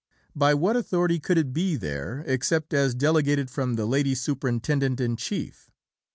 By 0.35 0.55
what 0.55 0.75
authority 0.75 1.19
could 1.19 1.37
it 1.37 1.53
be 1.53 1.75
there, 1.75 2.23
except 2.25 2.73
as 2.73 2.95
delegated 2.95 3.51
from 3.51 3.75
the 3.75 3.85
Lady 3.85 4.15
Superintendent 4.15 4.99
in 4.99 5.15
Chief? 5.15 5.69